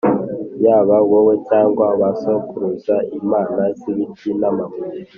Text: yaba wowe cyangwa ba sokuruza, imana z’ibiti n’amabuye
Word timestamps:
yaba 0.65 0.95
wowe 1.09 1.33
cyangwa 1.49 1.85
ba 1.99 2.09
sokuruza, 2.21 2.95
imana 3.19 3.63
z’ibiti 3.79 4.29
n’amabuye 4.39 5.01